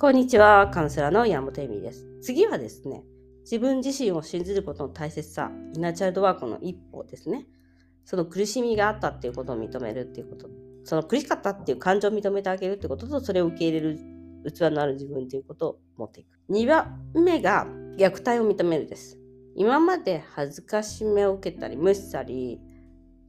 [0.00, 2.06] こんにちは、カウンセラーの山本恵美です。
[2.22, 3.04] 次はですね、
[3.42, 7.46] 自分自身を信じることの大切さ、イナチャイルドワークの一歩ですね。
[8.06, 10.48] その苦しみがあったっていうことを認めるっていうこと、
[10.84, 13.98] その苦しかったっていう感情を認めてあげるってことと、それを受け入れる
[14.50, 16.28] 器のある自分ということを持っていく。
[16.48, 17.66] 2番目が
[17.98, 19.18] 虐待を認めるです。
[19.54, 22.58] 今まで恥ずかしめを受けたり、無視したり、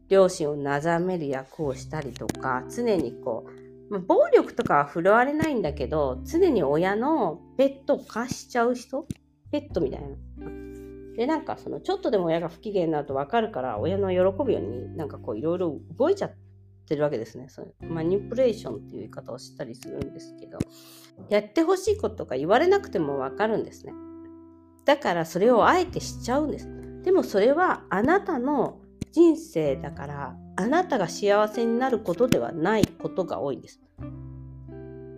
[0.07, 3.60] 両親をなざめる役をしたりとか、常にこう、
[3.99, 9.05] 暴力とかは振るわれないんだけど、常に親のペットを貸しちゃう人？
[9.51, 10.07] ペットみたいな。
[11.17, 16.31] で、なんかその、ちょっとでも親が不機嫌になると分かるから、親の喜ぶようになんかこういろいろ動いちゃっ
[16.87, 17.49] てるわけですね。
[17.49, 20.57] そマニプレーションっていう言い方をしたりするんですけど、
[21.29, 23.91] やってほしいこととか言われなくても分かるんですね。
[24.85, 26.69] だからそれをあえてしちゃうんです。
[27.03, 28.79] でもそれはあなたの
[29.11, 33.81] 人生だからあなたが幸せになることではないことが多いんです。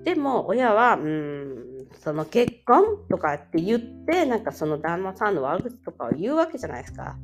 [0.04, 7.16] でも親は、うん、その結婚とかって言って、なんかその旦那さんの悪口とかを言うわけじゃないですか。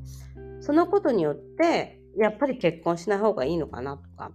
[0.62, 4.32] そのことによって、やっぱり結婚しない方がいいのかなとか、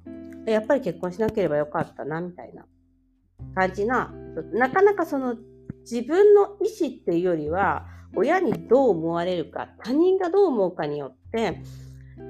[0.46, 2.66] やっぱり結婚しなければよかったな、みたいな
[3.54, 4.12] 感じな、
[4.52, 5.36] なかなかその
[5.80, 11.62] 自分の意思っていうよりは、親にどう思われるか、他人がどう思うかによって、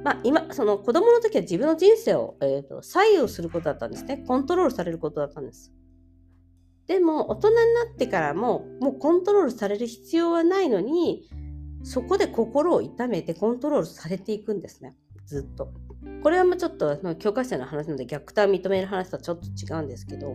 [0.03, 4.19] まあ、今、その子供の時は自分の人生を、えーと、左右することだったんですね。
[4.27, 5.73] コントロールされることだったんです。
[6.87, 11.29] でも、大人になってからも、もうコントロールされる必要はないのに、
[11.83, 14.97] そこで心を痛めてコントロールされていくんですね。
[15.27, 15.73] ずっと。
[16.23, 20.35] これはまあちょっと教科書の話なので虐待を認める話とはちょっと違うんですけど、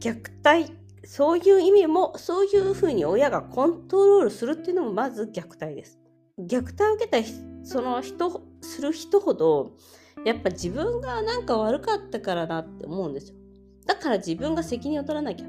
[0.00, 0.72] 虐待、
[1.04, 6.01] そういう意味も、そういうふうに親がコントロールするっていうのもまず虐待です。
[6.38, 7.18] 虐待を受けた
[7.64, 9.72] その人する人ほど
[10.24, 13.36] やっぱ自分がなんか悪かったからなって思うんですよ。
[13.86, 15.46] だから自分が責任を取らなきゃ。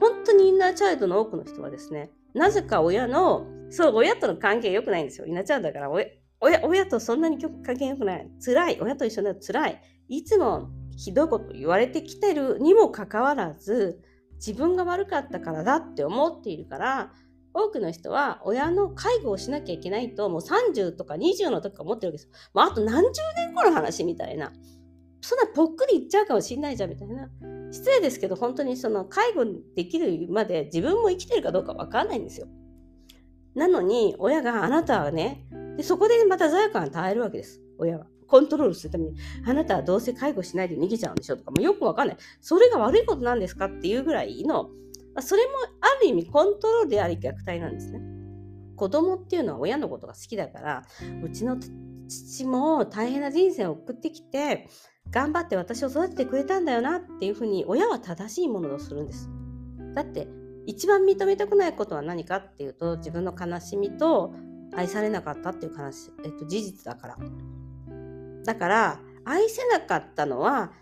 [0.00, 5.26] 本当にインナーチャイルドの多くの人はですねなぜか親のそう親との関係良くないんですよ。
[5.26, 8.28] インナーチャイルドだから親親とそんなに関係良くない。
[8.44, 8.78] 辛い。
[8.80, 9.82] 親と一緒になる辛い。
[10.08, 14.02] いつもひどいこと言われてきてるにもかかわらず
[14.34, 17.12] 自分が悪かったからだって思っているから
[17.56, 22.30] 多くの人は親の介護をしなきゃいけないともう30とか20の時から思ってるわけですよ。
[22.52, 24.52] もうあと何十年後の話みたいな。
[25.22, 27.30] そんなぽっくりいっちゃうかもしんないじゃんみたいな。
[27.72, 29.44] 失礼ですけど本当にその介護
[29.74, 32.46] できるまで自分も生きてるかどうかわかんないんですよ。
[33.54, 35.46] なのに親があなたはね、
[35.78, 37.62] でそこでまた罪悪感を与えるわけです。
[37.78, 38.06] 親は。
[38.26, 39.14] コントロールするために、
[39.46, 42.16] あなたはどうせ介護しないで逃げちゃうんでしょとかもよくわかんない。
[42.40, 44.68] それが悪いことなんですかっていうぐらいの
[45.22, 48.00] それもある意味コントロールであり虐待なんですね。
[48.76, 50.82] 子供っていうのは親のことが好きだから、
[51.22, 51.58] うちの
[52.08, 54.68] 父も大変な人生を送ってきて、
[55.10, 59.30] 頑張って私を育ててくれたんだよなっていうふうに親は正しいものをするんです。
[59.94, 60.28] だって
[60.66, 64.34] 一番認めたくないことは何かっていうと自分の悲しみと
[64.74, 67.18] 愛されなかったっていう悲し、えっと、事実だから。
[68.44, 70.72] だから愛せなかったのは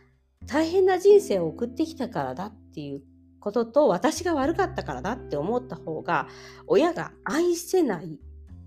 [0.47, 3.03] 大変な人生を送ってきたからだっていう
[3.45, 6.29] ことと私が悪かったからだって思った方が
[6.67, 8.19] 親が愛せない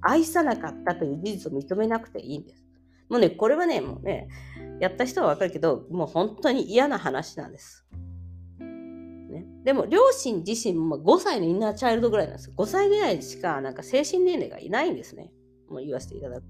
[0.02, 2.64] 愛さなかったという事実を認めなくていいんです。
[3.10, 4.28] もうねこれはねもうね
[4.80, 7.88] やった人はわかるけどもう本当に嫌な話なんです。
[8.60, 12.54] ね、でも両親自身も5歳のインナーチャイルドぐらいなんです。
[12.56, 15.32] 5歳ぐらいしかなんか精神年齢がいないんですね。
[15.70, 16.44] もう言わせていただく。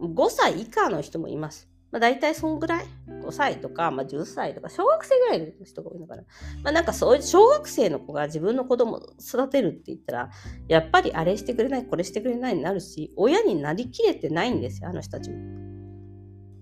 [0.00, 1.68] 5歳以下の人もいます。
[1.92, 6.22] まあ、大体そんぐらい？5歳とか、まあ、10歳とか小学生ぐらいの人が多いのかな。
[6.62, 10.30] まあ、なんかそういう小学生の子が自分の子供を育てるって言ったら
[10.68, 15.36] やっぱりあれしてくれないこれしてくれないになるし親になりきれてないんですよあの人たちも。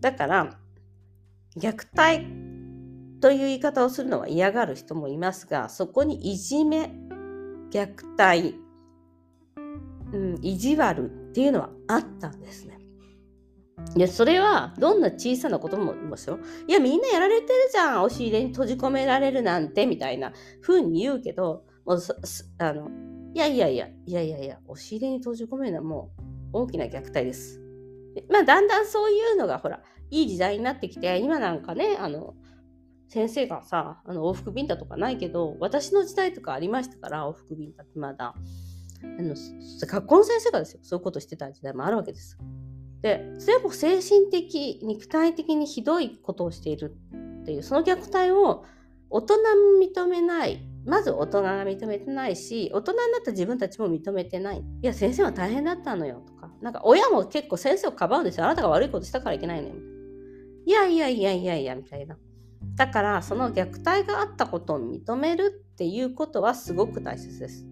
[0.00, 0.58] だから
[1.56, 2.26] 虐待
[3.20, 6.92] という言い方をするのは嫌がる人もいますがそこにいじめ
[7.70, 8.54] 虐待、
[10.12, 12.77] うん、意地悪っていうのはあったんですね。
[13.96, 16.38] いや、それは、どんな小さなこともいますよ。
[16.66, 18.02] いや、みんなやられてるじゃん。
[18.02, 21.98] 押し入れに閉じ込められるなんて、みたいな風に言うけど、もう
[22.58, 22.88] あの、
[23.34, 26.10] いやいやいや、いやいやいや、押し入れに閉じ込めるのはも
[26.52, 27.60] う大きな虐待です。
[28.30, 32.34] まあ、だんだんそういうのが、ほら、いい時代になってきて、今なんかね、あの、
[33.08, 38.34] 先生がさ、あの往復ビンタとかないけど、私の時代とかありましたから、往復ビンタってまだ。
[39.02, 39.34] あの
[39.80, 42.36] 学校の先生がですよ、そういうことしてた時代もあるわけです。
[43.02, 46.96] でそれも精神的肉体的にひどいことをしている
[47.42, 48.64] っていうその虐待を
[49.10, 49.42] 大人も
[49.80, 54.58] 認めないまず大人が認めてないし大人になった自分たちも認めてない。
[54.58, 56.50] いや先生は大変だったのよとか。
[56.62, 59.74] なんか親も結構先生をかばうんですよあなたが悪いことしたからいけないのよ。
[60.66, 62.16] いやいやいやいやいやみたいな。
[62.74, 67.66] だからその虐待があったことを認めるっていうことはすごく大切です。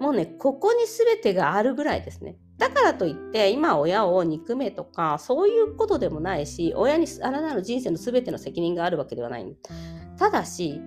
[0.00, 2.36] もうね、ここに全てがあるぐらいですね。
[2.58, 9.56] だからといって、今親を憎めとか、そういうことでもないし、親にあなたの人生の全ての責任があるわけではない。
[10.16, 10.80] ただし、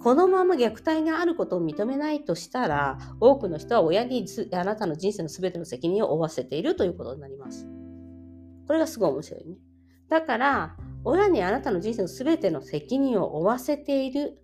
[0.00, 7.66] このまま虐待があることを認めないとしたら、多くの人は親にあなたの人生の全ての責任を負わせているということになります。
[8.68, 9.56] これがすごい面白いね。
[10.08, 14.38] だから、親にあなたの人生の全ての責任を負わせている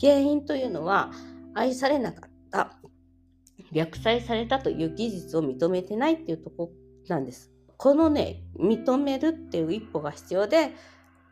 [0.00, 1.10] 原因というのは、
[1.52, 2.78] 愛されなかった、
[3.72, 6.70] 虐待されたという事実を認めてないっていうとこ
[7.08, 7.50] なんです。
[7.76, 10.72] このね、認めるっていう一歩が必要で、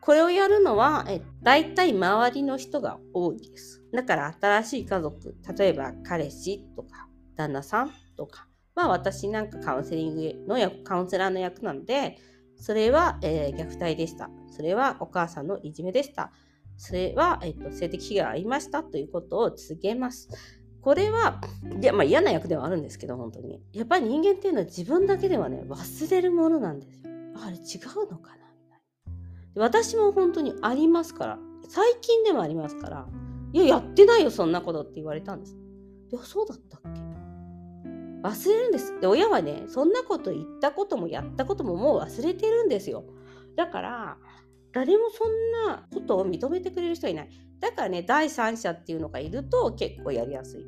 [0.01, 3.83] これをやるのは、え大体周りの人が多いです。
[3.93, 7.07] だから新しい家族、例えば彼氏とか
[7.37, 12.17] 旦那さんとか、まあ私なんかカウンセリングの役、カウンセラーの役なので、
[12.57, 14.29] それは、えー、虐待でした。
[14.49, 16.31] それはお母さんのいじめでした。
[16.77, 20.60] それは、えーと、性的被害がありましたということを告げます。
[20.81, 21.41] これは、
[21.81, 23.61] いや、まあ嫌な役ではあるんですけど、本当に。
[23.71, 27.11] やっぱり人間っていうのは自分だけではね、忘れるものなんですよ。
[27.35, 28.81] あれ違うのかなみたい
[29.55, 31.39] な私も本当にありますから、
[31.69, 33.07] 最近でもありますから、
[33.53, 35.55] いや、やってないよ、そんなことって言われたんです。
[36.11, 36.89] いや、そうだったっけ？
[38.23, 38.99] 忘れるんです。
[38.99, 43.03] で、親はね、そんなこと言ったこともやったことももう忘れてるんですよ。
[43.55, 44.17] だから、
[44.71, 47.29] 誰もそんなことを認めてくれる人はいない。
[47.61, 50.65] だからね、第三者っていうのがいると結構やりやすい。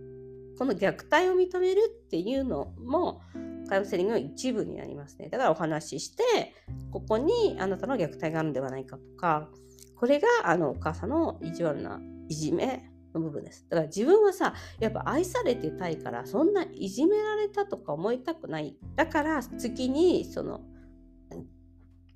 [0.58, 3.22] この虐待を認めるっていうのも、
[3.68, 5.28] カウンセリングの一部になりますね。
[5.30, 6.54] だからお話しして、
[6.92, 9.50] ここにあなたの虐待があるんではないかとか、
[9.96, 12.00] これがあのお母さんの意地悪な
[12.30, 13.66] いじめの部分です。
[13.70, 18.78] だから自分はさ、やっぱ愛されてたいから、そんないじめられたとか思いたくない。
[18.96, 20.62] だから次にその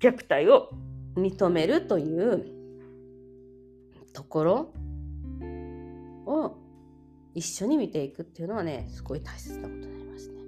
[0.00, 0.70] 虐待を
[1.16, 2.57] 認めるという
[4.18, 4.72] ところ
[6.26, 6.56] を
[7.34, 10.42] 一緒に見ていくっていうのはね、すごい大切なことになりますね。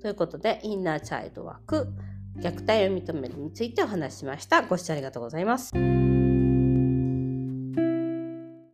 [0.00, 1.88] ということで、インナーチャイルドワーク、
[2.38, 4.62] 虐待を認めるについてお話ししました。
[4.62, 5.72] ご視聴ありがとうございます。